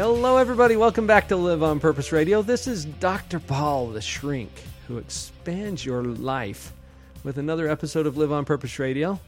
[0.00, 0.76] Hello, everybody.
[0.76, 2.40] Welcome back to Live on Purpose Radio.
[2.40, 3.38] This is Dr.
[3.38, 4.50] Paul, the shrink,
[4.88, 6.72] who expands your life
[7.22, 9.20] with another episode of Live on Purpose Radio.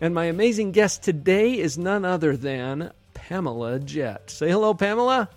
[0.00, 4.30] And my amazing guest today is none other than Pamela Jett.
[4.30, 5.28] Say hello, Pamela.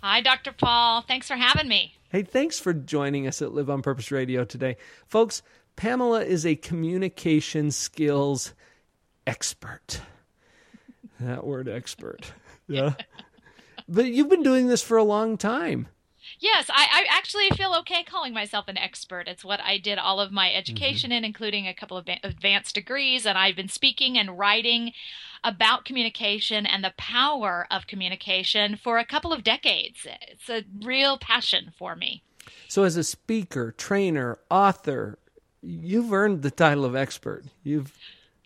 [0.00, 0.52] Hi, Dr.
[0.52, 1.02] Paul.
[1.02, 1.96] Thanks for having me.
[2.10, 4.76] Hey, thanks for joining us at Live on Purpose Radio today.
[5.08, 5.42] Folks,
[5.74, 8.54] Pamela is a communication skills
[9.26, 10.00] expert.
[11.18, 12.32] That word expert.
[12.70, 12.94] Yeah.
[13.90, 15.88] But you've been doing this for a long time.
[16.38, 19.26] Yes, I, I, actually feel okay calling myself an expert.
[19.26, 21.18] It's what I did all of my education mm-hmm.
[21.18, 24.92] in, including a couple of advanced degrees, and I've been speaking and writing
[25.42, 30.06] about communication and the power of communication for a couple of decades.
[30.28, 32.22] It's a real passion for me.
[32.68, 35.18] So, as a speaker, trainer, author,
[35.62, 37.44] you've earned the title of expert.
[37.62, 37.92] You've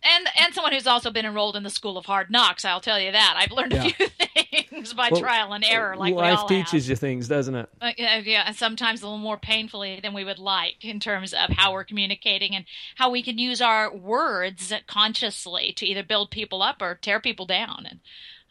[0.05, 2.65] and and someone who's also been enrolled in the school of hard knocks.
[2.65, 3.85] I'll tell you that I've learned yeah.
[3.85, 4.07] a few
[4.69, 5.95] things by well, trial and error.
[5.95, 6.89] Like life teaches have.
[6.89, 7.69] you things, doesn't it?
[7.81, 11.49] Uh, yeah, and sometimes a little more painfully than we would like in terms of
[11.49, 16.61] how we're communicating and how we can use our words consciously to either build people
[16.61, 17.85] up or tear people down.
[17.89, 17.99] And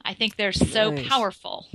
[0.05, 1.09] I think they're so nice.
[1.09, 1.67] powerful.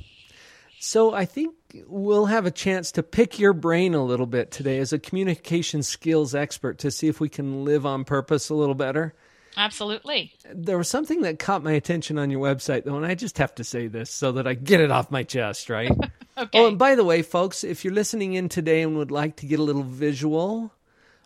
[0.82, 1.56] So I think
[1.88, 5.84] we'll have a chance to pick your brain a little bit today as a communication
[5.84, 9.14] skills expert to see if we can live on purpose a little better.
[9.58, 10.34] Absolutely.
[10.54, 13.54] There was something that caught my attention on your website, though, and I just have
[13.56, 15.92] to say this so that I get it off my chest, right?
[16.38, 16.60] okay.
[16.60, 19.46] Oh, and by the way, folks, if you're listening in today and would like to
[19.46, 20.74] get a little visual,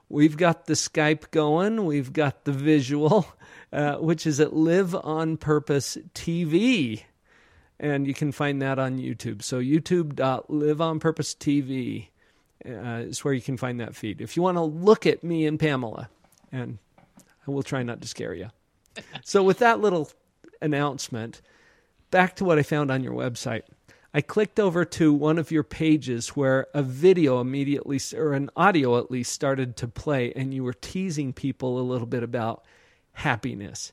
[0.10, 3.28] we've got the Skype going, we've got the visual,
[3.74, 7.04] uh, which is at Live on Purpose TV.
[7.80, 9.44] And you can find that on YouTube.
[9.44, 12.08] So, youtube.liveonpurposetv
[12.66, 14.22] uh, is where you can find that feed.
[14.22, 16.10] If you want to look at me and Pamela
[16.52, 16.80] and
[17.46, 18.50] and we'll try not to scare you.
[19.24, 20.10] so, with that little
[20.62, 21.42] announcement,
[22.12, 23.64] back to what I found on your website.
[24.16, 29.00] I clicked over to one of your pages where a video immediately, or an audio
[29.00, 32.64] at least, started to play, and you were teasing people a little bit about
[33.14, 33.92] happiness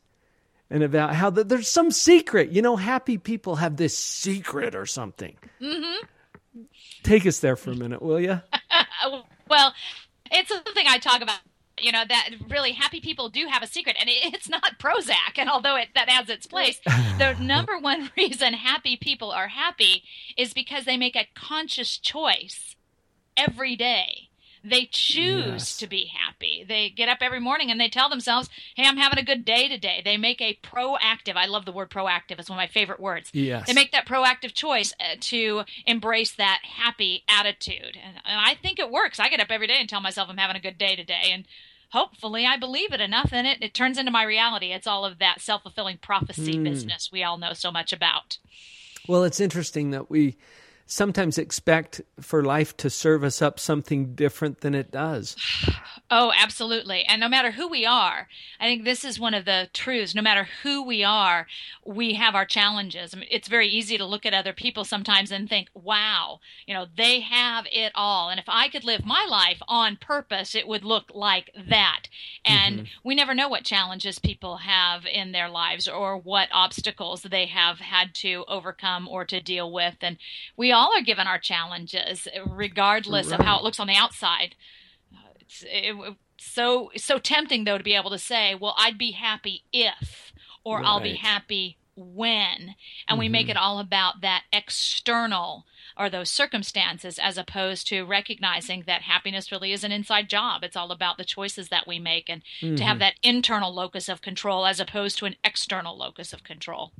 [0.68, 2.50] and about how the, there's some secret.
[2.50, 5.36] You know, happy people have this secret or something.
[5.60, 6.62] Mm-hmm.
[7.02, 8.40] Take us there for a minute, will you?
[9.48, 9.74] well,
[10.30, 11.38] it's something I talk about
[11.82, 15.48] you know that really happy people do have a secret and it's not prozac and
[15.48, 16.80] although it that adds its place
[17.18, 20.02] the number one reason happy people are happy
[20.36, 22.76] is because they make a conscious choice
[23.36, 24.30] every day
[24.62, 25.76] they choose yes.
[25.78, 26.64] to be happy.
[26.66, 29.68] They get up every morning and they tell themselves, "Hey, I'm having a good day
[29.68, 31.34] today." They make a proactive.
[31.36, 32.38] I love the word proactive.
[32.38, 33.30] It's one of my favorite words.
[33.32, 33.66] Yes.
[33.66, 38.78] They make that proactive choice uh, to embrace that happy attitude, and, and I think
[38.78, 39.18] it works.
[39.18, 41.46] I get up every day and tell myself I'm having a good day today, and
[41.90, 44.72] hopefully I believe it enough in it, it turns into my reality.
[44.72, 46.64] It's all of that self fulfilling prophecy mm.
[46.64, 48.38] business we all know so much about.
[49.08, 50.36] Well, it's interesting that we
[50.90, 55.36] sometimes expect for life to serve us up something different than it does.
[56.12, 57.04] Oh, absolutely.
[57.04, 58.26] And no matter who we are,
[58.58, 60.12] I think this is one of the truths.
[60.12, 61.46] No matter who we are,
[61.86, 63.14] we have our challenges.
[63.14, 66.74] I mean, it's very easy to look at other people sometimes and think, wow, you
[66.74, 68.28] know, they have it all.
[68.28, 72.08] And if I could live my life on purpose, it would look like that.
[72.44, 72.84] And mm-hmm.
[73.04, 77.78] we never know what challenges people have in their lives or what obstacles they have
[77.78, 79.94] had to overcome or to deal with.
[80.00, 80.16] And
[80.56, 83.40] we all are given our challenges, regardless right.
[83.40, 84.54] of how it looks on the outside
[85.62, 90.32] it, so so tempting though to be able to say, well, I'd be happy if,
[90.64, 90.86] or right.
[90.86, 92.74] I'll be happy when, and
[93.08, 93.18] mm-hmm.
[93.18, 93.52] we make mm-hmm.
[93.52, 95.66] it all about that external
[95.96, 100.62] or those circumstances as opposed to recognizing that happiness really is an inside job.
[100.64, 102.76] It's all about the choices that we make and mm-hmm.
[102.76, 103.00] to have mm-hmm.
[103.00, 106.92] that internal locus of control as opposed to an external locus of control.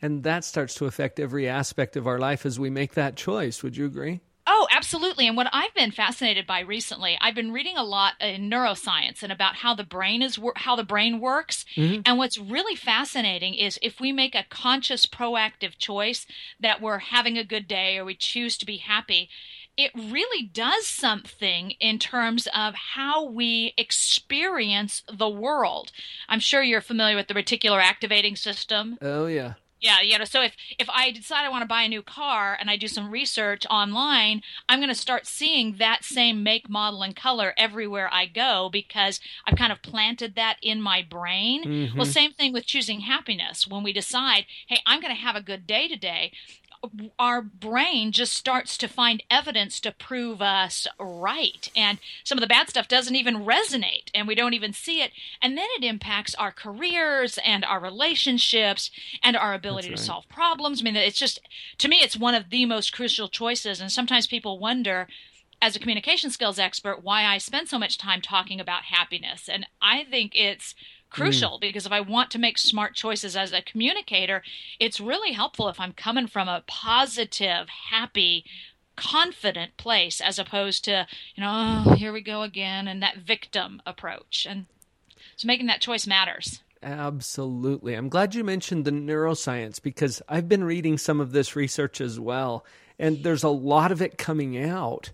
[0.00, 3.62] And that starts to affect every aspect of our life as we make that choice.
[3.62, 4.20] Would you agree?
[4.50, 5.28] Oh, absolutely.
[5.28, 9.30] And what I've been fascinated by recently, I've been reading a lot in neuroscience and
[9.30, 11.66] about how the brain is how the brain works.
[11.76, 12.00] Mm-hmm.
[12.06, 16.26] And what's really fascinating is if we make a conscious proactive choice
[16.60, 19.28] that we're having a good day or we choose to be happy,
[19.76, 25.92] it really does something in terms of how we experience the world.
[26.26, 28.96] I'm sure you're familiar with the reticular activating system.
[29.02, 31.88] Oh yeah Yeah, you know, so if if I decide I want to buy a
[31.88, 36.42] new car and I do some research online, I'm going to start seeing that same
[36.42, 41.02] make, model, and color everywhere I go because I've kind of planted that in my
[41.02, 41.62] brain.
[41.64, 41.96] Mhm.
[41.96, 43.66] Well, same thing with choosing happiness.
[43.68, 46.32] When we decide, hey, I'm going to have a good day today,
[47.18, 51.70] our brain just starts to find evidence to prove us right.
[51.76, 55.12] And some of the bad stuff doesn't even resonate and we don't even see it.
[55.42, 58.90] And then it impacts our careers and our relationships
[59.22, 60.80] and our ability That's to solve problems.
[60.80, 61.40] I mean, it's just,
[61.78, 63.80] to me, it's one of the most crucial choices.
[63.80, 65.08] And sometimes people wonder,
[65.60, 69.48] as a communication skills expert, why I spend so much time talking about happiness.
[69.48, 70.74] And I think it's
[71.08, 71.14] Mm.
[71.14, 74.42] crucial because if I want to make smart choices as a communicator,
[74.78, 78.44] it's really helpful if I'm coming from a positive, happy,
[78.96, 83.80] confident place as opposed to, you know, oh, here we go again and that victim
[83.86, 84.46] approach.
[84.48, 84.66] And
[85.36, 86.60] so making that choice matters.
[86.82, 87.94] Absolutely.
[87.94, 92.20] I'm glad you mentioned the neuroscience because I've been reading some of this research as
[92.20, 92.64] well.
[92.98, 95.10] And there's a lot of it coming out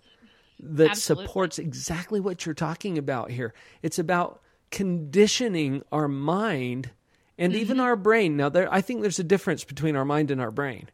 [0.61, 1.27] that Absolutely.
[1.27, 3.55] supports exactly what you're talking about here.
[3.83, 4.41] It's about
[4.75, 6.91] conditioning our mind
[7.39, 7.85] and even Mm-hmm.
[7.87, 8.37] our brain.
[8.37, 10.89] Now, there, I think there's a difference between our mind and our brain.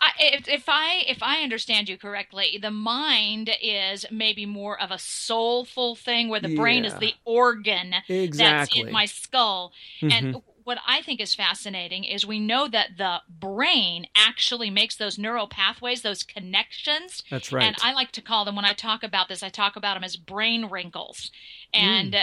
[0.00, 4.90] I, if, if I if I understand you correctly, the mind is maybe more of
[4.90, 9.72] a soulful thing, where the brain is the organ that's in my skull.
[10.00, 10.12] Mhm.
[10.12, 10.36] And
[10.70, 15.48] what I think is fascinating is we know that the brain actually makes those neural
[15.48, 17.24] pathways, those connections.
[17.28, 17.64] That's right.
[17.64, 20.04] And I like to call them when I talk about this, I talk about them
[20.04, 21.32] as brain wrinkles.
[21.74, 22.22] And uh,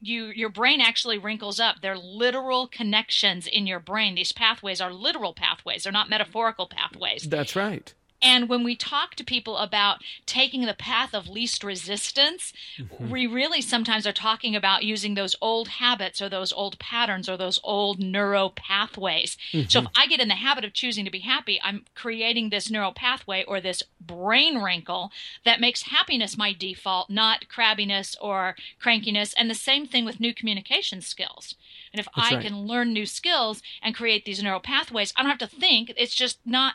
[0.00, 1.82] you your brain actually wrinkles up.
[1.82, 4.14] They're literal connections in your brain.
[4.14, 5.82] These pathways are literal pathways.
[5.82, 7.28] They're not metaphorical pathways.
[7.28, 7.92] That's right.
[8.24, 13.10] And when we talk to people about taking the path of least resistance, mm-hmm.
[13.10, 17.36] we really sometimes are talking about using those old habits or those old patterns or
[17.36, 19.36] those old neuro pathways.
[19.52, 19.86] So if mm-hmm.
[19.94, 23.44] I get in the habit of choosing to be happy, I'm creating this neural pathway
[23.44, 25.12] or this brain wrinkle
[25.44, 29.34] that makes happiness my default, not crabbiness or crankiness.
[29.36, 31.56] And the same thing with new communication skills.
[31.92, 32.44] And if That's I right.
[32.44, 35.92] can learn new skills and create these neural pathways, I don't have to think.
[35.96, 36.74] It's just not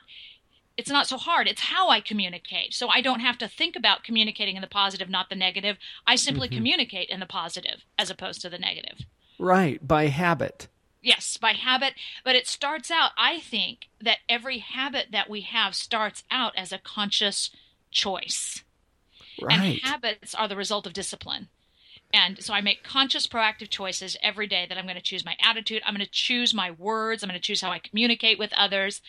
[0.80, 1.46] it's not so hard.
[1.50, 2.74] It's how I communicate.
[2.74, 5.76] So I don't have to think about communicating in the positive, not the negative.
[6.08, 6.56] I simply mm-hmm.
[6.56, 9.06] communicate in the positive as opposed to the negative.
[9.38, 9.86] Right.
[9.86, 10.70] By habit.
[11.02, 11.96] Yes, by habit.
[12.24, 16.72] But it starts out, I think, that every habit that we have starts out as
[16.72, 17.50] a conscious
[17.92, 18.64] choice.
[19.42, 19.60] Right.
[19.60, 21.50] And habits are the result of discipline.
[22.12, 25.36] And so I make conscious, proactive choices every day that I'm going to choose my
[25.42, 25.84] attitude.
[25.86, 27.22] I'm going to choose my words.
[27.22, 29.02] I'm going to choose how I communicate with others.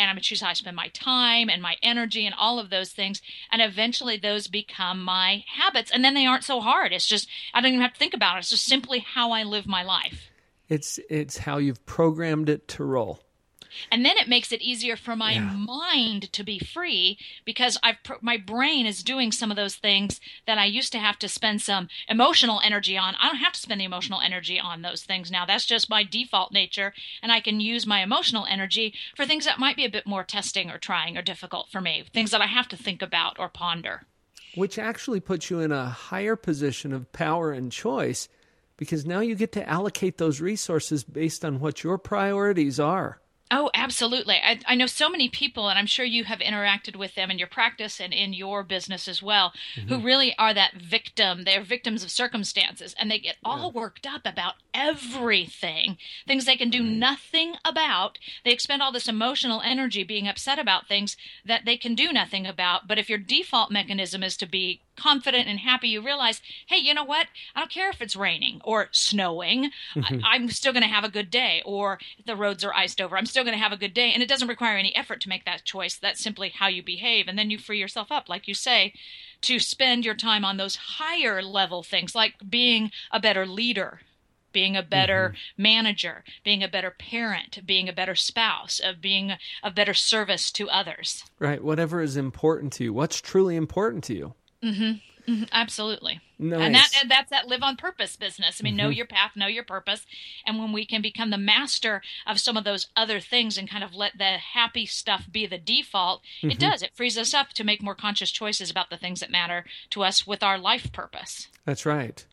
[0.00, 2.58] And I'm going to choose how I spend my time and my energy and all
[2.58, 3.22] of those things.
[3.52, 5.92] And eventually those become my habits.
[5.92, 6.92] And then they aren't so hard.
[6.92, 8.40] It's just, I don't even have to think about it.
[8.40, 10.30] It's just simply how I live my life.
[10.68, 13.20] It's it's how you've programmed it to roll.
[13.90, 15.40] And then it makes it easier for my Yeah.
[15.40, 20.58] mind to be free because I've my brain is doing some of those things that
[20.58, 23.14] I used to have to spend some emotional energy on.
[23.16, 25.44] I don't have to spend the emotional energy on those things now.
[25.46, 26.92] That's just my default nature,
[27.22, 30.24] and I can use my emotional energy for things that might be a bit more
[30.24, 33.48] testing or trying or difficult for me, things that I have to think about or
[33.48, 34.02] ponder.
[34.54, 38.28] which actually puts you in a higher position of power and choice
[38.76, 43.20] because now you get to allocate those resources based on what your priorities are.
[43.50, 44.36] Oh, absolutely.
[44.36, 47.38] I, I know so many people, and I'm sure you have interacted with them in
[47.38, 50.04] your practice and in your business as well, who mm-hmm.
[50.04, 51.44] really are that victim.
[51.44, 56.68] They're victims of circumstances, and they get all worked up about everything, things they can
[56.68, 58.18] do nothing about.
[58.44, 62.46] They expend all this emotional energy being upset about things that they can do nothing
[62.46, 62.86] about.
[62.86, 66.92] But if your default mechanism is to be confident and happy, you realize, hey, you
[66.92, 67.28] know what?
[67.54, 69.70] I don't care if it's raining or snowing.
[69.96, 70.20] I, mm-hmm.
[70.24, 71.62] I'm still going to have a good day.
[71.64, 74.12] Or if the roads are iced over, I'm still going to have a good day.
[74.12, 75.96] And it doesn't require any effort to make that choice.
[75.96, 77.28] That's simply how you behave.
[77.28, 78.92] And then you free yourself up, like you say,
[79.42, 84.00] to spend your time on those higher level things like being a better leader.
[84.50, 85.62] Being a better mm-hmm.
[85.62, 90.70] manager, being a better parent, being a better spouse, of being of better service to
[90.70, 91.22] others.
[91.38, 91.62] Right?
[91.62, 92.94] Whatever is important to you.
[92.94, 94.34] What's truly important to you?
[94.62, 94.92] Mm-hmm.
[95.28, 95.44] Mm-hmm.
[95.52, 96.20] Absolutely.
[96.38, 96.60] Nice.
[96.62, 98.60] And that and that's that live on purpose business.
[98.60, 98.92] I mean, know mm-hmm.
[98.92, 100.06] your path, know your purpose,
[100.46, 103.84] and when we can become the master of some of those other things and kind
[103.84, 106.82] of let the happy stuff be the default, it does.
[106.82, 110.02] It frees us up to make more conscious choices about the things that matter to
[110.02, 111.48] us with our life purpose.
[111.66, 112.24] That's right.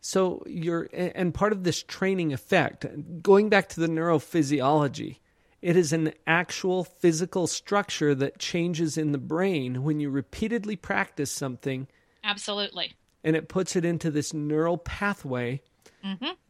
[0.00, 2.86] So you're and part of this training effect,
[3.22, 5.18] going back to the neurophysiology,
[5.62, 11.30] it is an actual physical structure that changes in the brain when you repeatedly practice
[11.32, 11.86] something
[12.22, 12.94] Absolutely.
[13.24, 15.60] and it puts it into this neural pathway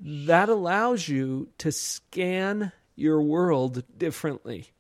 [0.00, 4.70] that allows you to scan your world differently.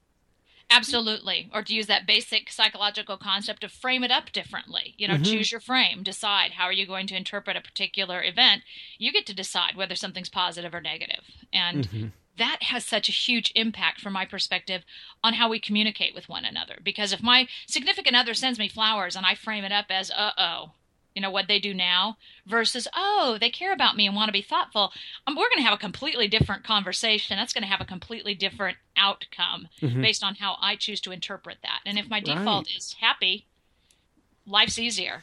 [0.68, 1.48] Absolutely.
[1.54, 4.94] Or to use that basic psychological concept of frame it up differently.
[4.98, 5.22] You know, Mm-hmm.
[5.22, 8.62] choose your frame, decide how are you going to interpret a particular event.
[8.98, 11.24] You get to decide whether something's positive or negative.
[11.52, 12.06] And Mm-hmm.
[12.38, 14.84] That has such a huge impact from my perspective
[15.24, 16.78] on how we communicate with one another.
[16.82, 20.32] Because if my significant other sends me flowers and I frame it up as, uh
[20.36, 20.72] oh,
[21.14, 22.18] you know what they do now?
[22.46, 24.92] versus oh they care about me and want to be thoughtful
[25.26, 27.36] um, we're going to have a completely different conversation.
[27.36, 31.58] That's going to have a completely different outcome based on how i choose to interpret
[31.62, 31.80] that.
[31.86, 32.76] And if my default Right.
[32.76, 33.46] is happy
[34.46, 35.22] life's easier.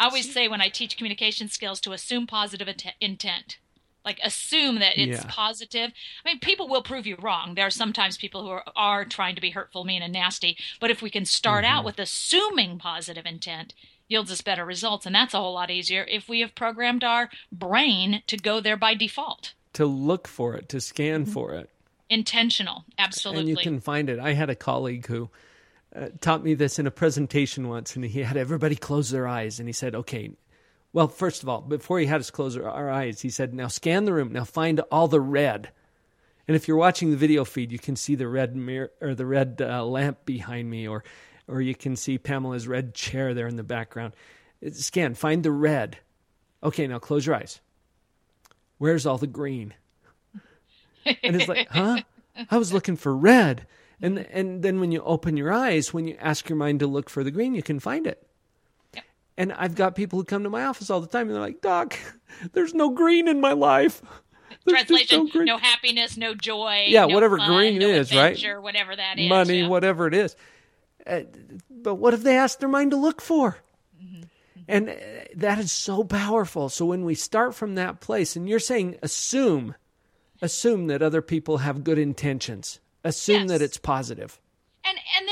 [0.00, 3.58] I always say when i teach communication skills to assume positive int- intent
[4.04, 5.30] like assume that it's Yeah.
[5.30, 5.90] positive
[6.24, 9.34] i mean people will prove you wrong there are sometimes people who are, are trying
[9.34, 11.74] to be hurtful mean and nasty but if we can start Mm-hmm.
[11.78, 13.74] out with assuming positive intent
[14.08, 17.30] yields us better results and that's a whole lot easier if we have programmed our
[17.50, 21.32] brain to go there by default To look for it, to scan Mm-hmm.
[21.32, 21.70] for it.
[22.10, 24.18] intentional absolutely and you can find it.
[24.18, 25.30] I had a colleague who
[25.96, 29.58] uh, taught me this in a presentation once, and he had everybody close their eyes,
[29.60, 30.30] and he said, "Okay,
[30.92, 34.04] well, first of all, before he had us close our, eyes, he said, now scan
[34.04, 35.70] the room, now find all the red."
[36.48, 39.26] And if you're watching the video feed, you can see the red mirror or the
[39.26, 41.04] red uh, lamp behind me, or
[41.48, 44.14] or you can see Pamela's red chair there in the background.
[44.72, 45.98] Scan, find the red.
[46.62, 47.60] Okay, now close your eyes.
[48.78, 49.74] Where's all the green?
[51.04, 52.00] And it's like, huh?
[52.50, 53.66] I was looking for red.
[54.00, 57.08] And and then when you open your eyes, when you ask your mind to look
[57.08, 58.26] for the green, you can find it.
[59.42, 61.60] And I've got people who come to my office all the time and they're like,
[61.60, 61.98] Doc,
[62.52, 64.00] there's no green in my life.
[64.64, 65.46] There's translation green.
[65.46, 68.40] no happiness no joy Yeah, no whatever fun, green no is, right?
[68.60, 69.66] whatever that is money, yeah.
[69.66, 70.36] whatever it is.
[71.04, 71.22] Uh,
[71.68, 73.56] but what have they asked their mind to look for?
[74.00, 74.22] Mm-hmm.
[74.68, 74.92] And uh,
[75.34, 76.68] that is so powerful.
[76.68, 79.74] So when we start from that place, and you're saying assume,
[80.40, 84.40] assume that other people have good intentions, assume that it's positive.
[84.84, 85.31] and and there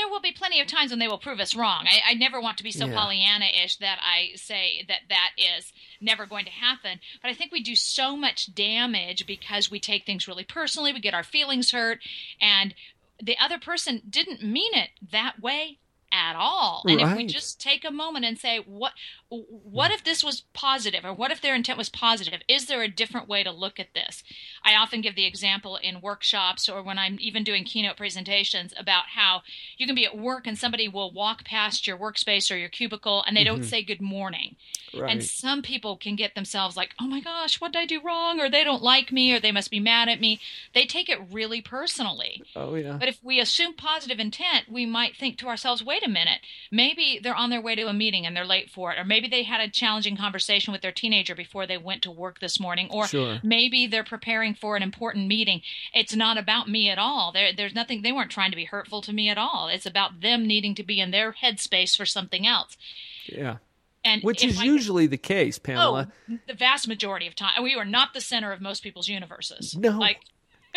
[0.51, 1.85] plenty of times when they will prove us wrong.
[1.87, 2.93] I, I never want to be so Yeah.
[2.99, 6.99] Pollyanna-ish that I say that that is never going to happen.
[7.21, 10.91] But I think we do so much damage because we take things really personally.
[10.91, 11.99] We get our feelings hurt,
[12.41, 12.75] and
[13.23, 15.77] the other person didn't mean it that way
[16.11, 16.83] at all.
[16.87, 18.93] And if we just take a moment and say, what
[19.29, 22.41] what if this was positive, or what if their intent was positive?
[22.49, 24.23] Is there a different way to look at this?
[24.63, 29.05] I often give the example in workshops or when I'm even doing keynote presentations about
[29.15, 29.43] how
[29.77, 33.23] you can be at work and somebody will walk past your workspace or your cubicle
[33.25, 33.69] and they don't mm-hmm.
[33.69, 34.57] say good morning.
[34.93, 35.09] Right.
[35.09, 38.41] And some people can get themselves like, oh my gosh, what did I do wrong?
[38.41, 40.41] Or they don't like me or they must be mad at me.
[40.73, 42.43] They take it really personally.
[42.55, 42.97] oh yeah.
[42.99, 46.39] But if we assume positive intent, we might think to ourselves, wait a minute,
[46.71, 48.99] maybe they're on their way to a meeting and they're late for it.
[48.99, 52.39] Or maybe they had a challenging conversation with their teenager before they went to work
[52.39, 52.87] this morning.
[52.91, 53.39] Or Sure.
[53.43, 55.61] maybe they're preparing for an important meeting.
[55.93, 57.31] It's not about me at all.
[57.31, 59.67] There, there's nothing, they weren't trying to be hurtful to me at all.
[59.67, 62.77] It's about them needing to be in their headspace for something else.
[63.25, 63.57] yeah.
[64.03, 66.11] And Which is I- usually the case, Pamela.
[66.31, 67.51] Oh, the vast majority of time.
[67.61, 69.75] We are not the center of most people's universes.
[69.77, 69.91] No.
[69.91, 70.21] Like,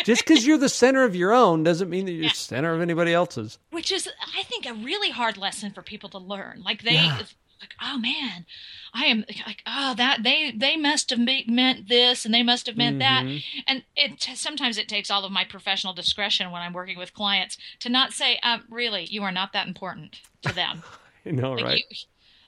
[0.03, 2.81] Just because you're the center of your own doesn't mean that you're the center of
[2.81, 3.57] anybody else's.
[3.71, 7.17] which is i think a really hard lesson for people to learn like they Yeah.
[7.61, 8.45] like oh man
[8.93, 12.65] i am like oh that they they must have me- meant this and they must
[12.67, 13.35] have meant Mm-hmm.
[13.35, 17.13] that and it sometimes it takes all of my professional discretion when i'm working with
[17.13, 20.83] clients to not say um, really you are not that important to them
[21.23, 21.83] You know, like right?
[21.89, 21.97] you,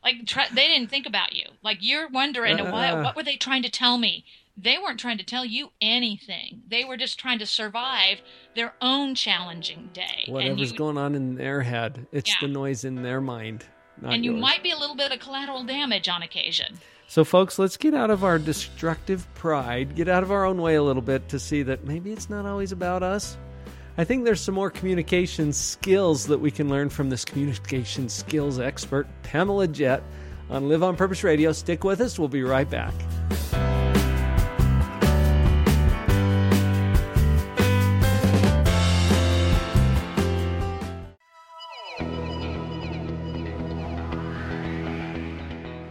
[0.03, 2.71] like try, they didn't think about you like you're wondering Uh.
[2.71, 4.23] what, what were they trying to tell me
[4.57, 8.17] they weren't trying to tell you anything they were just trying to survive
[8.55, 12.35] their own challenging day Whatever's going on in their head, it's Yeah.
[12.41, 13.65] the noise in their mind,
[14.01, 14.41] not and you yours.
[14.41, 16.77] might be a little bit of collateral damage on occasion.
[17.09, 20.75] So, folks, let's get out of our destructive pride, get out of our own way
[20.75, 23.37] a little bit to see that maybe it's not always about us.
[23.97, 28.59] I think there's some more communication skills that we can learn from this communication skills
[28.59, 30.03] expert, Pamela Jett,
[30.49, 31.51] on Live on Purpose Radio.
[31.53, 32.93] Stick with us, we'll be right back.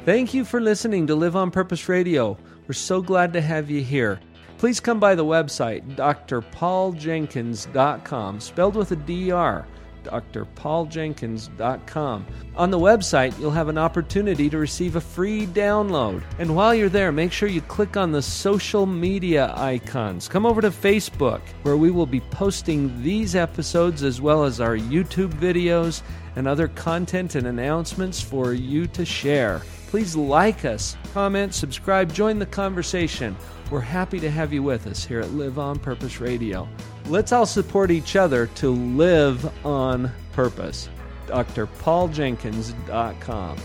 [0.07, 2.39] Thank you for listening to Live on Purpose Radio.
[2.69, 4.21] We're so glad to have you here.
[4.57, 9.67] Please come by the website, drpauljenkins.com, spelled with a DR,
[10.05, 12.27] drpauljenkins.com.
[12.55, 16.23] On the website, you'll have an opportunity to receive a free download.
[16.39, 20.29] And while you're there, make sure you click on the social media icons.
[20.29, 24.77] Come over to Facebook, where we will be posting these episodes as well as our
[24.77, 26.03] YouTube videos
[26.37, 29.63] and other content and announcements for you to share.
[29.97, 33.35] Please like us, comment, subscribe, join the conversation.
[33.71, 36.69] We're happy to have you with us here at Live on Purpose Radio.
[37.07, 40.91] Let's all support each other to live on purpose.
[41.29, 43.57] drpauljenkins.com.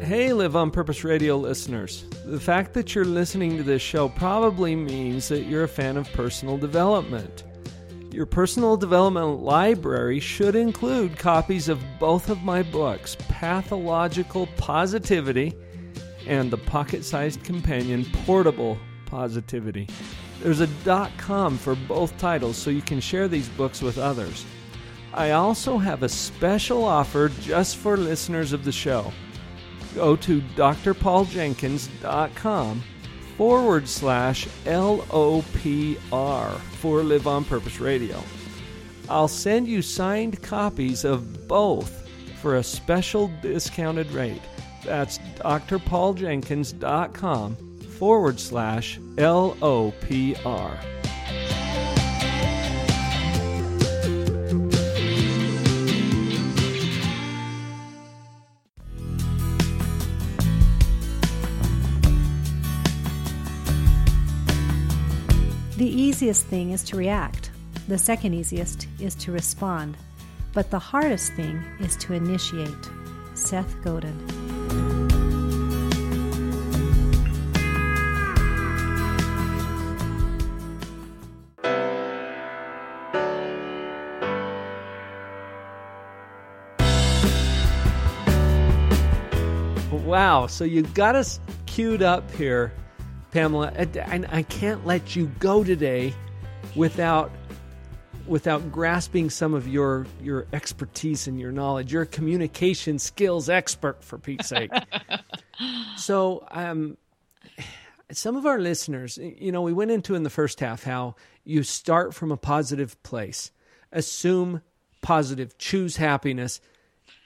[0.00, 2.06] Hey, Live on Purpose Radio listeners.
[2.24, 6.10] The fact that you're listening to this show probably means that you're a fan of
[6.14, 7.44] personal development.
[8.16, 15.52] Your personal development library should include copies of both of my books, Pathological Positivity
[16.26, 19.86] and the pocket sized companion, Portable Positivity.
[20.42, 24.46] There's a dot .com for both titles so you can share these books with others.
[25.12, 29.12] I also have a special offer just for listeners of the show.
[29.94, 32.82] Go to drpauljenkins.com
[33.36, 38.22] forward slash LOPR for Live on Purpose Radio.
[39.08, 42.08] I'll send you signed copies of both
[42.40, 44.40] for a special discounted rate.
[44.84, 47.56] That's drpauljenkins.com
[47.98, 50.78] forward slash LOPR.
[66.26, 67.52] Easiest thing is to react.
[67.86, 69.96] The second easiest is to respond.
[70.54, 72.90] But the hardest thing is to initiate.
[73.34, 74.18] Seth Godin.
[90.04, 92.72] Wow, so you got us queued up here,
[93.30, 96.14] Pamela, and I can't let you go today
[96.74, 97.30] without
[98.26, 101.92] without grasping some of your your expertise and your knowledge.
[101.92, 104.70] You're a communication skills expert, for Pete's sake.
[105.96, 106.96] so, um,
[108.12, 111.62] some of our listeners, you know, we went into in the first half how you
[111.62, 113.50] start from a positive place,
[113.92, 114.62] assume
[115.02, 116.60] positive, choose happiness.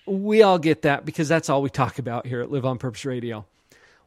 [0.06, 3.04] We all get that because that's all we talk about here at Live on Purpose
[3.04, 3.46] Radio.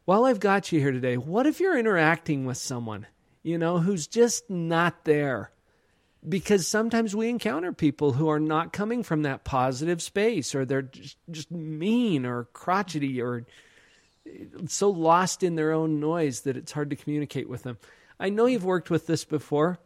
[0.04, 3.06] While I've got you here today, what if you're interacting with someone,
[3.42, 5.50] you know, who's just not there?
[6.28, 10.82] because sometimes we encounter people who are not coming from that positive space or they're
[10.82, 13.44] just, just mean or crotchety or
[14.66, 17.76] so lost in their own noise that it's hard to communicate with them.
[18.18, 19.78] I know you've worked with this before.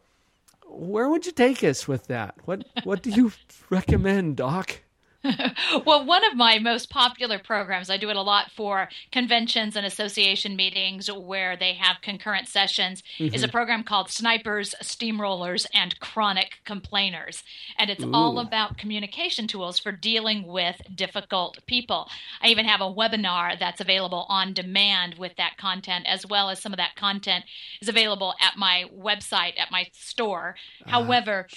[0.65, 2.35] Where would you take us with that?
[2.45, 3.33] What what do you
[3.69, 4.81] recommend, doc?
[5.85, 9.85] well, one of my most popular programs, I do it a lot for conventions and
[9.85, 13.33] association meetings where they have concurrent sessions, mm-hmm.
[13.33, 17.43] is a program called Snipers, Steamrollers, and Chronic Complainers.
[17.77, 18.13] And it's Ooh.
[18.13, 22.09] all about communication tools for dealing with difficult people.
[22.41, 26.61] I even have a webinar that's available on demand with that content, as well as
[26.61, 27.43] some of that content
[27.81, 30.55] is available at my website, at my store.
[30.85, 31.03] Uh-huh.
[31.03, 31.47] However,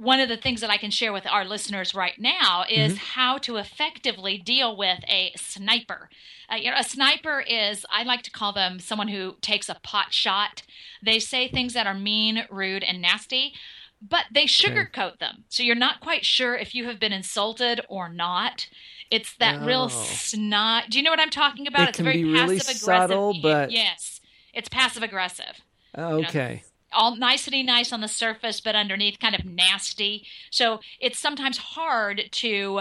[0.00, 3.04] one of the things that I can share with our listeners right now is mm-hmm.
[3.20, 6.08] how to effectively deal with a sniper.
[6.50, 9.76] Uh, you know, a sniper is, I like to call them someone who takes a
[9.82, 10.62] pot shot.
[11.04, 13.52] They say things that are mean, rude, and nasty,
[14.00, 15.16] but they sugarcoat okay.
[15.20, 15.44] them.
[15.50, 18.68] So you're not quite sure if you have been insulted or not.
[19.10, 19.66] It's that oh.
[19.66, 20.84] real snot.
[20.88, 21.82] Do you know what I'm talking about?
[21.82, 24.22] It it's can very be really subtle, but yes,
[24.54, 25.60] it's passive aggressive.
[25.96, 26.50] Okay.
[26.50, 26.69] You know?
[26.92, 30.24] All nicety nice on the surface, but underneath kind of nasty.
[30.50, 32.80] So it's sometimes hard to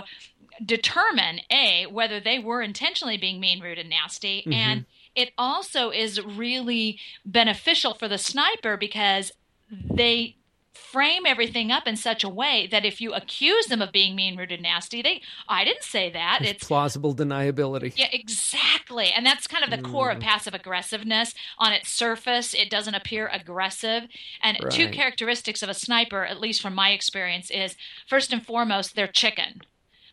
[0.65, 4.53] determine a whether they were intentionally being mean, rude, and nasty, mm-hmm.
[4.53, 9.31] and it also is really beneficial for the sniper because
[9.71, 10.35] they
[10.79, 14.37] frame everything up in such a way that if you accuse them of being mean,
[14.37, 16.39] rude, and nasty, they I didn't say that.
[16.41, 17.93] It's, it's plausible deniability.
[17.95, 19.11] Yeah, exactly.
[19.15, 19.91] And that's kind of the mm.
[19.91, 20.23] core of mm.
[20.23, 21.33] passive aggressiveness.
[21.57, 24.07] On its surface, it doesn't appear aggressive.
[24.41, 24.71] And right.
[24.71, 27.75] two characteristics of a sniper, at least from my experience, is
[28.07, 29.61] first and foremost, they're chicken.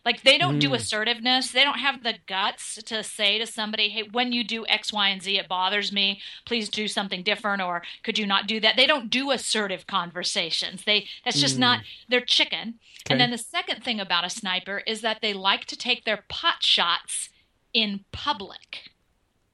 [0.07, 0.61] Like they don't mm.
[0.61, 1.51] do assertiveness.
[1.51, 5.09] They don't have the guts to say to somebody, "Hey, when you do X, Y,
[5.09, 6.21] and Z, it bothers me.
[6.45, 10.85] Please do something different, or could you not do that?" They don't do assertive conversations.
[10.85, 11.61] They that's just mm.
[11.61, 11.81] not.
[12.09, 12.79] They're chicken.
[13.05, 13.15] Okay.
[13.15, 16.23] And then the second thing about a sniper is that they like to take their
[16.29, 17.29] pot shots
[17.75, 18.93] in public.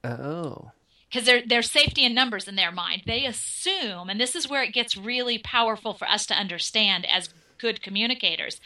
[0.05, 0.73] Oh
[1.09, 3.03] because they're, they're safety in numbers in their mind.
[3.05, 7.29] They assume, and this is where it gets really powerful for us to understand as
[7.59, 8.59] good communicators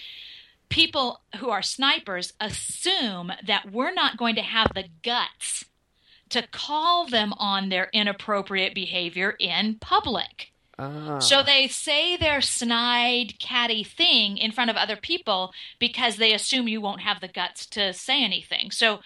[0.69, 5.65] people who are snipers assume that we're not going to have the guts
[6.31, 10.53] to call them on their inappropriate behavior in public.
[10.79, 11.21] Ah.
[11.21, 16.69] So they say their snide, catty thing in front of other people because they assume
[16.69, 18.71] you won't have the guts to say anything.
[18.71, 18.99] So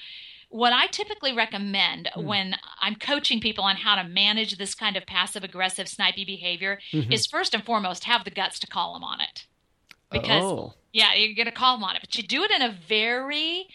[0.48, 2.24] what I typically recommend Hmm.
[2.24, 6.80] when I'm coaching people on how to manage this kind of passive aggressive, snipey behavior
[6.92, 7.12] Mm-hmm.
[7.12, 9.46] is first and foremost have the guts to call them on it.
[10.10, 12.62] Because, oh, yeah, you're going to call them on it, but you do it in
[12.62, 13.66] a very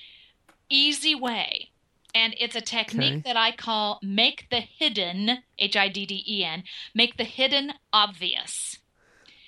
[0.69, 1.69] easy way.
[2.13, 3.21] And it's a technique Okay.
[3.25, 7.73] that I call make the hidden, H I D D E N, make the hidden
[7.91, 8.77] obvious.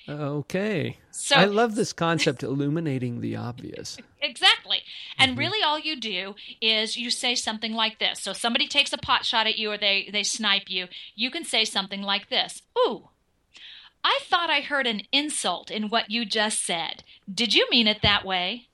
[0.10, 0.98] okay.
[1.12, 3.98] So I love this concept, illuminating the obvious.
[4.20, 4.82] Exactly.
[5.20, 5.40] And Mm-hmm.
[5.40, 8.20] really all you do is you say something like this.
[8.20, 11.46] So somebody takes a pot shot at you or they, they snipe you, you can
[11.46, 12.62] say something like this.
[12.78, 13.10] Ooh,
[14.08, 17.04] I thought I heard an insult in what you just said.
[17.32, 18.68] Did you mean it that way?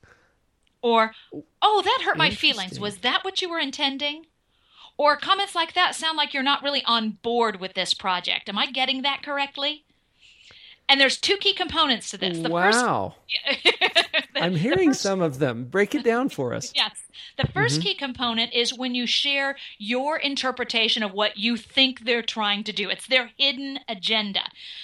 [0.84, 1.15] Or,
[1.60, 2.80] oh, that hurt my feelings.
[2.80, 4.28] Was that what you were intending?
[4.96, 8.48] Or comments like that sound like you're not really on board with this project.
[8.48, 9.86] Am I getting that correctly?
[10.89, 12.38] And there's two key components to this.
[12.38, 13.15] The first wow.
[13.63, 15.65] the- I'm hearing first- some of them.
[15.65, 16.72] Break it down for us.
[16.84, 16.91] Yes.
[17.38, 17.82] The 1st Mm-hmm.
[17.82, 22.72] key component is when you share your interpretation of what you think they're trying to
[22.74, 22.89] do.
[22.89, 24.41] It's their hidden agenda.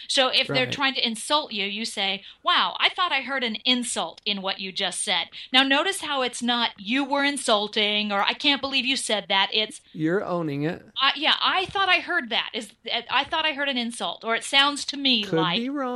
[0.08, 3.58] So if they're trying to insult you, you say, Wow, I thought I heard an
[3.66, 5.26] insult in what you just said.
[5.52, 9.50] Now, notice how it's not you were insulting or I can't believe you said that.
[9.54, 10.84] It's, You're owning it.
[11.16, 12.50] Yeah, I thought I heard that.
[12.54, 12.72] Is
[13.12, 15.89] I thought I heard an insult or it sounds to me Could like be wrong.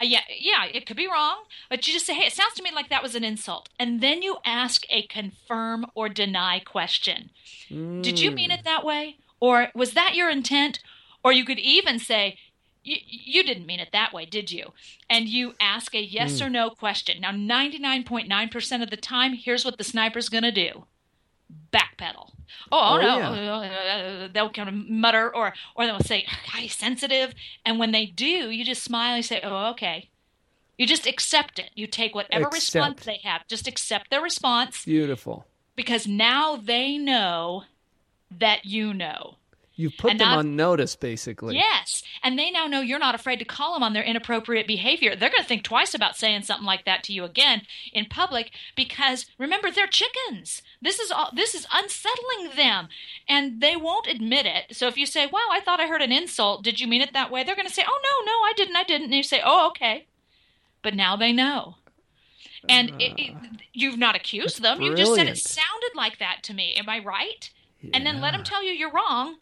[0.00, 1.36] Uh, yeah, yeah, it could be wrong,
[1.68, 4.00] but you just say, "Hey, it sounds to me like that was an insult," and
[4.00, 7.30] then you ask a confirm or deny question.
[8.02, 8.36] Did you Hmm.
[8.36, 10.80] mean it that way, or was that your intent?
[11.24, 12.38] Or you could even say,
[12.86, 14.72] "Y- "You didn't mean it that way, did you?"
[15.10, 17.20] And you ask a yes or no question.
[17.20, 20.86] Now, ninety-nine point nine percent of the time, here's what the sniper's going to do:
[21.72, 22.30] backpedal.
[22.72, 23.18] Oh, Oh, no,
[23.62, 24.24] yeah.
[24.24, 27.34] uh, they'll kind of mutter, or or they'll say, "God, he's sensitive."
[27.64, 30.08] And when they do, you just smile and say, "Oh, okay."
[30.76, 31.70] You just accept it.
[31.74, 33.46] You take whatever response they have.
[33.48, 35.44] Just accept their response Beautiful.
[35.74, 37.64] because now they know
[38.30, 39.38] that you know.
[39.78, 41.54] You've put And them on notice, basically.
[41.54, 42.02] Yes.
[42.24, 45.14] And they now know you're not afraid to call them on their inappropriate behavior.
[45.14, 47.62] They're going to think twice about saying something like that to you again
[47.92, 50.62] in public because remember they're chickens.
[50.82, 52.88] This is all this is unsettling them
[53.28, 54.76] and they won't admit it.
[54.76, 56.64] So if you say, "Wow, I thought I heard an insult.
[56.64, 58.74] Did you mean it that way?" They're going to say, "Oh no, no, I didn't.
[58.74, 60.06] I didn't." And you say, "Oh, okay."
[60.82, 61.76] But now they know.
[62.68, 62.96] And ah.
[62.98, 63.34] it, it,
[63.72, 64.82] you've not accused them.
[64.82, 66.74] You just said it sounded like that to me.
[66.74, 67.48] Am I right?
[67.94, 69.36] and then let them tell you you're wrong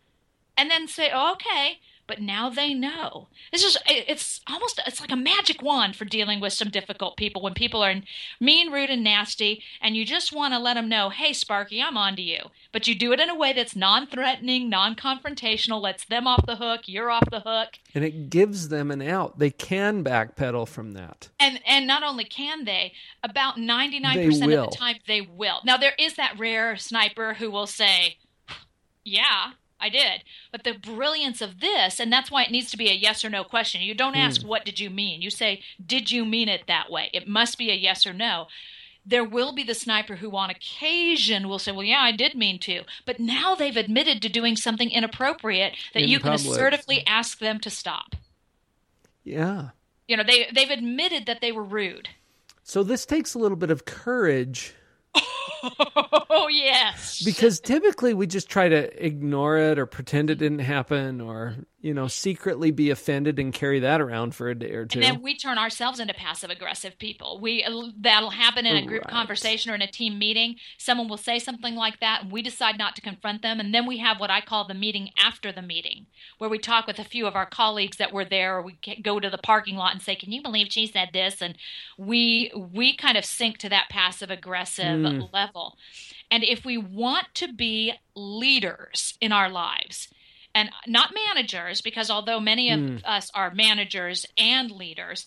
[0.56, 1.78] and then say oh, okay.
[2.08, 3.26] But now they know.
[3.50, 7.52] This is—it's almost it's like a magic wand for dealing with some difficult people when
[7.54, 7.96] people are
[8.38, 11.96] mean rude and nasty and you just want to let them know hey sparky i'm
[11.96, 12.38] on to you.
[12.70, 16.82] But you do it in a way that's non-threatening non-confrontational lets them off the hook
[16.84, 17.70] you're off the hook.
[17.92, 19.40] And it gives them an out.
[19.40, 21.30] They can backpedal from that.
[21.40, 22.92] and and not only can they
[23.24, 25.58] about 99% They of the time they will.
[25.64, 28.18] Now there is that rare sniper who will say
[29.04, 30.22] yeah i did.
[30.52, 33.30] But the brilliance of this and that's why it needs to be a yes or
[33.30, 33.80] no question.
[33.82, 34.48] You don't ask Hmm.
[34.48, 35.22] what did you mean?
[35.22, 37.10] You say did you mean it that way?
[37.12, 38.46] It must be a yes or no.
[39.08, 42.58] There will be the sniper who on occasion will say well yeah i did mean
[42.60, 42.82] to.
[43.04, 47.60] But now they've admitted to doing something inappropriate that In you can assertively ask them
[47.60, 48.16] to stop.
[49.24, 49.70] Yeah.
[50.08, 52.08] you know they they've admitted that they were rude.
[52.62, 54.74] So this takes a little bit of courage
[56.28, 57.22] Oh yes.
[57.24, 61.92] because typically we just try to ignore it or pretend it didn't happen or, you
[61.92, 64.98] know, secretly be offended and carry that around for a day or two.
[64.98, 67.38] and then we turn ourselves into passive aggressive people.
[67.38, 67.64] We
[68.00, 69.10] that'll happen in a group Right.
[69.12, 70.56] conversation or in a team meeting.
[70.78, 73.60] Someone will say something like that, and we decide not to confront them.
[73.60, 76.06] And then we have what I call the meeting after the meeting,
[76.38, 79.20] where we talk with a few of our colleagues that were there, or we go
[79.20, 81.56] to the parking lot and say, "Can you believe she said this?" And
[81.98, 85.32] we we kind of sink to that passive aggressive Mm.
[85.32, 85.76] level.
[86.30, 90.08] And if we want to be leaders in our lives,
[90.56, 93.02] and not managers, because although many of Mm.
[93.04, 95.26] us are managers and leaders,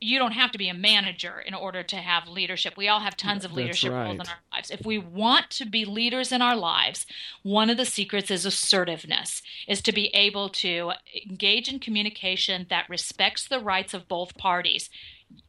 [0.00, 2.76] you don't have to be a manager in order to have leadership.
[2.76, 4.70] We all have tons of leadership roles in our lives.
[4.70, 7.04] If we want to be leaders in our lives,
[7.42, 10.92] one of the secrets is assertiveness, is to be able to
[11.28, 14.88] engage in communication that respects the rights of both parties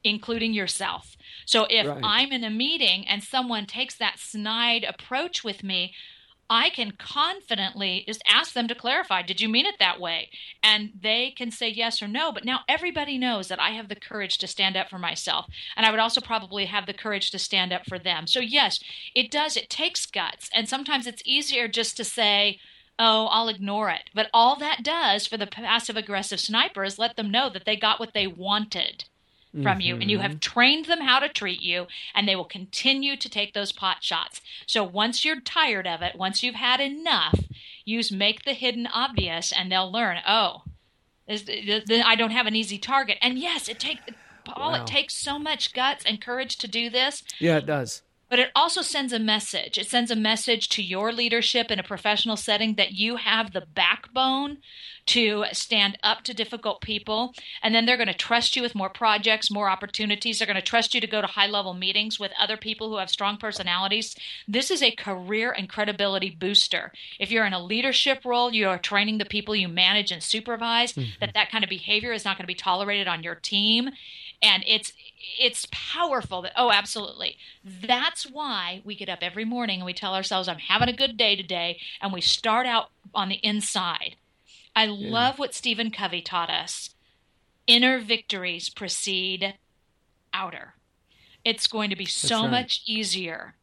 [0.03, 1.15] including yourself.
[1.45, 1.99] So if Right.
[2.03, 5.93] I'm in a meeting and someone takes that snide approach with me,
[6.49, 10.29] I can confidently just ask them to clarify, did you mean it that way?
[10.63, 12.31] And they can say yes or no.
[12.31, 15.45] But now everybody knows that I have the courage to stand up for myself.
[15.75, 18.25] And I would also probably have the courage to stand up for them.
[18.25, 18.79] So, yes,
[19.13, 19.55] it does.
[19.55, 20.49] It takes guts.
[20.53, 22.59] And sometimes it's easier just to say,
[22.97, 24.09] oh, I'll ignore it.
[24.13, 27.77] But all that does for the passive aggressive sniper is let them know that they
[27.77, 29.05] got what they wanted.
[29.63, 30.39] From you and you have mm-hmm.
[30.39, 34.41] trained them how to treat you and they will continue to take those pot shots.
[34.67, 37.39] So once you're tired of it, once you've had enough,
[37.83, 40.63] use make the hidden obvious and they'll learn, oh,
[41.27, 43.17] I don't have an easy target.
[43.21, 44.01] And yes, it takes
[44.45, 44.81] Paul, wow.
[44.81, 47.23] it takes so much guts and courage to do this.
[47.39, 48.01] Yeah, it does.
[48.30, 49.78] But it also sends a message.
[49.78, 53.62] It sends a message to your leadership in a professional setting that you have the
[53.62, 54.60] backbone
[55.08, 57.34] to stand up to difficult people.
[57.63, 60.38] And then they're going to trust you with more projects, more opportunities.
[60.38, 62.98] They're going to trust you to go to high level meetings with other people who
[62.98, 64.15] have strong personalities.
[64.48, 66.92] This is a career and credibility booster.
[67.20, 70.94] If you're in a leadership role, you are training the people you manage and supervise
[70.94, 71.10] mm-hmm.
[71.20, 73.89] that that kind of behavior is not going to be tolerated on your team
[74.41, 74.93] and it's
[75.39, 80.15] it's powerful that oh absolutely that's why we get up every morning and we tell
[80.15, 84.15] ourselves i'm having a good day today and we start out on the inside
[84.80, 85.12] I yeah.
[85.12, 86.91] love what Stephen Covey taught us.
[87.67, 89.56] Inner victories precede
[90.34, 90.75] outer.
[91.43, 92.52] It's going to be so right.
[92.52, 93.56] much easier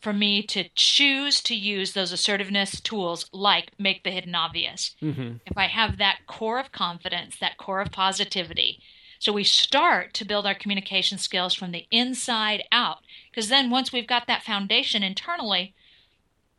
[0.00, 4.94] for me to choose to use those assertiveness tools like make the hidden obvious.
[5.00, 5.36] Mm-hmm.
[5.46, 8.80] If I have that core of confidence, that core of positivity.
[9.18, 12.98] So we start to build our communication skills from the inside out.
[13.30, 15.74] Because then once we've got that foundation internally,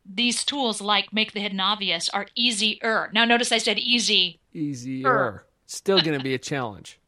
[0.04, 3.10] these tools like make the hidden obvious are easier.
[3.12, 4.40] Now notice I said easy.
[4.52, 5.44] Easier.
[5.66, 6.98] Still going to be a challenge.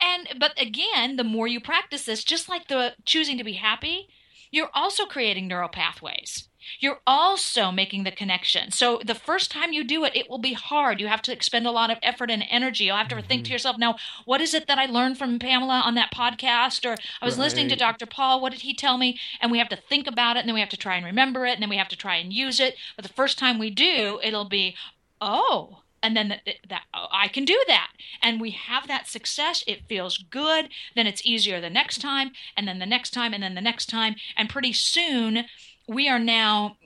[0.00, 4.08] And but again, the more you practice this, just like the choosing to be happy,
[4.50, 6.48] you're also creating neural pathways
[6.80, 8.70] you're also making the connection.
[8.70, 11.00] So the first time you do it, it will be hard.
[11.00, 12.84] You have to expend a lot of effort and energy.
[12.84, 13.26] You'll have to mm-hmm.
[13.26, 16.84] think to yourself, now, what is it that I learned from Pamela on that podcast?
[16.84, 17.44] Or I was right.
[17.44, 18.06] listening to Dr.
[18.06, 18.40] Paul.
[18.40, 19.18] What did he tell me?
[19.40, 21.46] And we have to think about it, and then we have to try and remember
[21.46, 22.76] it, and then we have to try and use it.
[22.96, 24.74] But the first time we do, it'll be,
[25.20, 27.90] oh, and then that, that oh, I can do that.
[28.22, 29.64] And we have that success.
[29.66, 30.68] It feels good.
[30.94, 33.86] Then it's easier the next time, and then the next time, and then the next
[33.86, 34.16] time.
[34.36, 35.46] And pretty soon,
[35.86, 36.76] we are now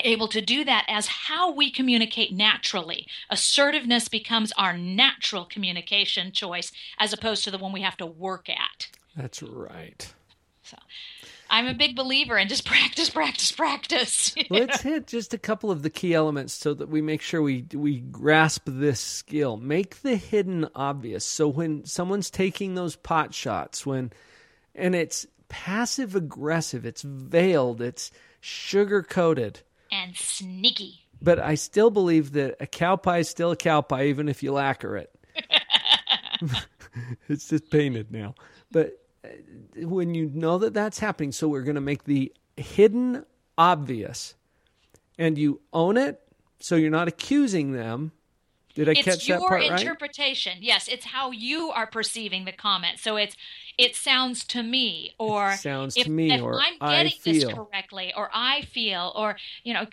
[0.00, 3.06] able to do that as how we communicate naturally.
[3.30, 8.48] Assertiveness becomes our natural communication choice as opposed to the one we have to work
[8.48, 8.88] at.
[9.16, 10.12] That's right.
[10.62, 10.76] So
[11.50, 14.34] I'm a big believer in just practice, practice, practice.
[14.50, 17.66] Let's hit just a couple of the key elements so that we make sure we
[17.72, 19.56] we grasp this skill.
[19.56, 21.24] Make the hidden obvious.
[21.24, 24.12] So when someone's taking those pot shots, when
[24.74, 29.60] and it's passive aggressive, it's veiled, it's sugar coated,
[29.92, 31.06] and sneaky.
[31.22, 34.42] But I still believe that a cow pie is still a cow pie, even if
[34.42, 35.14] you lacquer it.
[37.28, 38.34] it's just painted now.
[38.72, 39.28] But uh,
[39.86, 43.24] when you know that that's happening, so we're going to make the hidden
[43.56, 44.34] obvious,
[45.18, 46.20] and you own it,
[46.58, 48.10] so you're not accusing them
[48.74, 49.62] did I it's catch that part right?
[49.62, 50.58] It's your interpretation.
[50.60, 52.98] Yes, it's how you are perceiving the comment.
[52.98, 53.36] So it's
[53.78, 57.44] it sounds to me, or it sounds if, to me, if or I'm getting this
[57.44, 59.86] correctly, or I feel, or you know,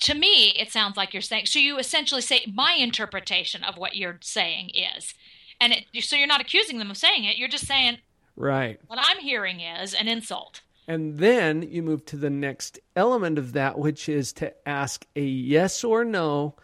[0.00, 1.46] to me, it sounds like you're saying.
[1.46, 5.14] So you essentially say my interpretation of what you're saying is,
[5.60, 7.36] and it, so you're not accusing them of saying it.
[7.36, 7.98] You're just saying,
[8.36, 8.80] right.
[8.86, 10.62] What I'm hearing is an insult.
[10.86, 15.22] And then you move to the next element of that, which is to ask a
[15.22, 16.54] yes or no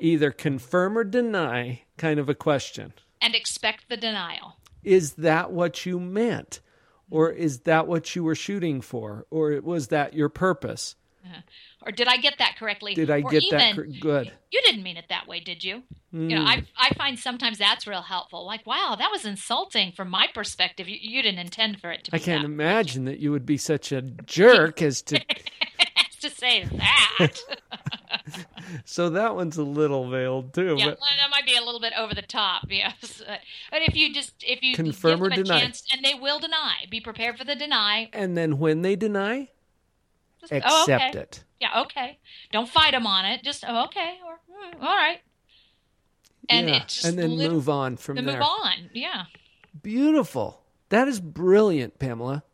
[0.00, 2.92] either confirm or deny kind of a question.
[3.20, 4.56] And expect the denial.
[4.82, 6.60] Is that what you meant?
[7.10, 9.26] Or is that what you were shooting for?
[9.30, 10.94] Or was that your purpose?
[11.24, 11.40] Uh-huh.
[11.86, 12.94] Or did I get that correctly?
[12.94, 14.32] Did I or get that cor- good?
[14.50, 15.82] You didn't mean it that way, did you?
[16.14, 16.30] Mm.
[16.30, 16.64] You know, I hmm.
[16.78, 18.46] I find sometimes that's real helpful.
[18.46, 20.88] Like, wow, that was insulting from my perspective.
[20.88, 22.10] You, you didn't intend for it to.
[22.10, 22.46] be I can't that.
[22.46, 25.20] imagine that you would be such a jerk as to
[26.20, 27.36] to say that.
[28.84, 30.76] so that one's a little veiled too.
[30.78, 30.98] Yeah, but...
[31.00, 32.66] that might be a little bit over the top.
[32.70, 33.22] Yes,
[33.70, 37.00] but if you just if you confirm or deny, chance, and they will deny, be
[37.00, 38.08] prepared for the deny.
[38.12, 39.48] And then when they deny,
[40.40, 41.18] just, accept oh, okay.
[41.18, 41.44] it.
[41.60, 42.18] Yeah, okay.
[42.52, 43.42] Don't fight them on it.
[43.42, 45.20] Just oh, okay, or mm, all right.
[46.48, 46.84] And yeah.
[47.04, 48.24] and then little, move on from there.
[48.24, 48.90] Move on.
[48.94, 49.24] Yeah.
[49.82, 50.62] Beautiful.
[50.88, 52.44] That is brilliant, Pamela.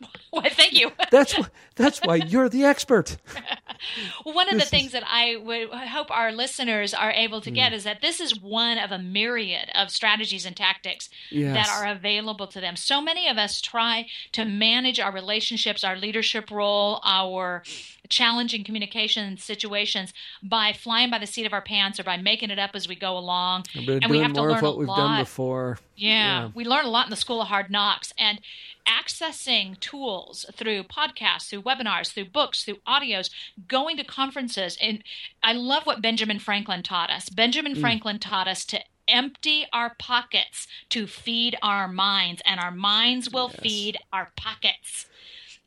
[0.32, 0.92] Well, thank you.
[1.10, 1.34] that's
[1.74, 3.16] that's why you're the expert.
[4.24, 4.92] well, one of this the things is...
[4.92, 7.74] that I would hope our listeners are able to get mm.
[7.74, 11.54] is that this is one of a myriad of strategies and tactics yes.
[11.56, 12.76] that are available to them.
[12.76, 17.64] So many of us try to manage our relationships, our leadership role, our
[18.10, 22.58] challenging communication situations by flying by the seat of our pants or by making it
[22.58, 23.64] up as we go along.
[23.74, 24.96] and we have to learn what we've lot.
[24.96, 25.78] done before.
[25.96, 26.10] Yeah,
[26.42, 28.40] yeah, we learn a lot in the School of Hard Knocks, and
[28.86, 33.30] accessing tools through podcasts, through webinars, through books, through audios,
[33.68, 34.76] going to conferences.
[34.82, 35.04] And
[35.42, 37.28] I love what Benjamin Franklin taught us.
[37.28, 37.80] Benjamin mm.
[37.80, 43.50] Franklin taught us to empty our pockets to feed our minds, and our minds will
[43.52, 43.60] Yes.
[43.60, 45.06] feed our pockets.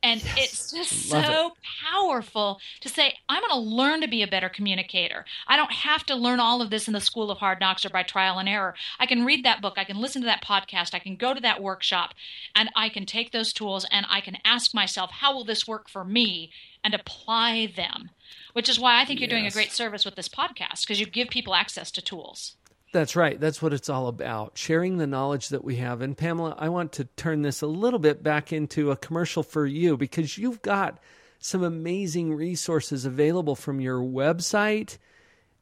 [0.03, 1.53] And it's just Love so
[1.89, 5.23] powerful to say, I'm going to learn to be a better communicator.
[5.47, 7.89] I don't have to learn all of this in the School of Hard Knocks or
[7.89, 8.75] by trial and error.
[8.99, 11.39] I can read that book, I can listen to that podcast, I can go to
[11.39, 12.13] that workshop,
[12.53, 15.89] and I can take those tools and I can ask myself, how will this work
[15.89, 16.51] for me?
[16.83, 18.09] And apply them.
[18.51, 21.05] Which is why I think you're doing a great service with this podcast because you
[21.05, 22.57] give people access to tools.
[22.93, 23.39] That's right.
[23.39, 24.55] That's what it's all about.
[24.55, 26.01] Sharing the knowledge that we have.
[26.01, 29.65] And Pamela, I want to turn this a little bit back into a commercial for
[29.65, 30.99] you because you've got
[31.39, 34.99] some amazing resources available from your website.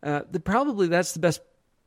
[0.04, 1.40] Uh, the, probably that's the best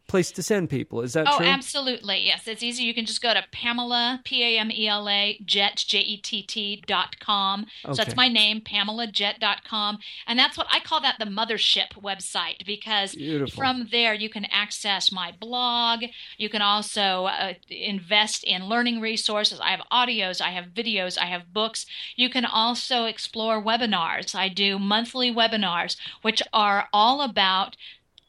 [0.07, 1.01] place to send people.
[1.01, 1.47] Is that Oh, true?
[1.47, 2.27] absolutely.
[2.27, 2.85] Yes, it's easy.
[2.85, 6.17] You can just go to Pamela, P A M E L A, Jett, J E
[6.19, 7.67] T T dot com.
[7.85, 9.99] So that's my name, PamelaJett dot com.
[10.27, 13.57] And that's what I call that the mothership website because Beautiful.
[13.57, 16.05] from there you can access my blog.
[16.37, 19.59] You can also uh, invest in learning resources.
[19.61, 21.87] I have audios, I have videos, I have books.
[22.14, 24.35] You can also explore webinars.
[24.35, 27.77] I do monthly webinars, which are all about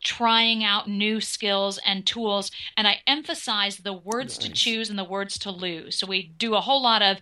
[0.06, 5.04] trying out new skills and tools and i emphasize the words to choose and the
[5.04, 5.98] words to lose.
[5.98, 7.18] So we do a whole lot of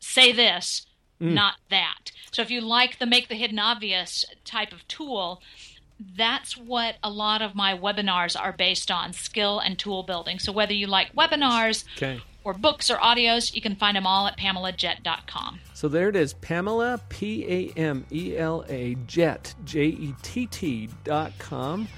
[0.00, 0.86] say this
[1.18, 1.34] hmm.
[1.34, 2.12] not that.
[2.32, 5.42] So if you like the make the hidden obvious type of tool
[6.16, 10.38] that's what a lot of my webinars are based on skill and tool building.
[10.38, 12.20] So whether you like webinars okay.
[12.44, 16.34] or books or audios you can find them all at pamelajett.com So there it is,
[16.34, 21.88] Pamela, P A M E L A, Jett, J E T T dot com.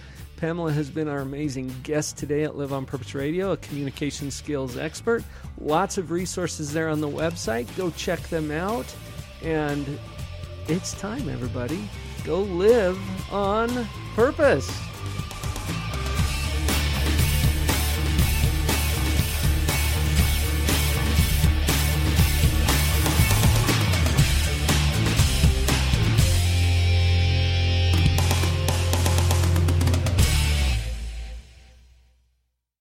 [0.41, 4.79] Pamela has been our amazing guest today at Live on Purpose Radio, a communication skills
[4.79, 5.23] expert.
[5.61, 7.69] Lots of resources there on the website.
[7.77, 8.87] Go check them out.
[9.43, 9.87] And
[10.67, 11.87] it's time, everybody.
[12.25, 12.99] Go live
[13.31, 14.90] on purpose.